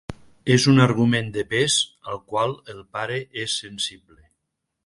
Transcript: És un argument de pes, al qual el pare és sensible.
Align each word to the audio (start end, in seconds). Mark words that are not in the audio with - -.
És 0.53 0.63
un 0.71 0.79
argument 0.85 1.29
de 1.35 1.43
pes, 1.51 1.77
al 2.13 2.21
qual 2.31 2.57
el 2.75 2.83
pare 2.97 3.23
és 3.47 3.63
sensible. 3.67 4.19